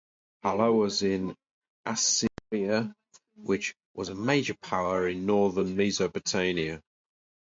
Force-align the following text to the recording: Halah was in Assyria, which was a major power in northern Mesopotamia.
Halah 0.43 0.73
was 0.75 1.03
in 1.03 1.35
Assyria, 1.85 2.91
which 3.35 3.75
was 3.93 4.09
a 4.09 4.15
major 4.15 4.55
power 4.63 5.07
in 5.07 5.27
northern 5.27 5.75
Mesopotamia. 5.77 6.81